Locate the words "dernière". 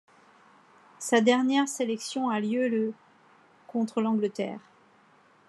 1.21-1.67